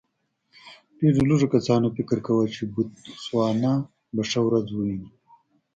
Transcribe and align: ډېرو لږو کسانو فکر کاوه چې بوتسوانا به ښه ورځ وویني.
ډېرو 0.99 1.21
لږو 1.29 1.47
کسانو 1.55 1.87
فکر 1.97 2.17
کاوه 2.25 2.45
چې 2.55 2.61
بوتسوانا 2.73 3.73
به 4.15 4.23
ښه 4.29 4.39
ورځ 4.47 4.67
وویني. 4.71 5.09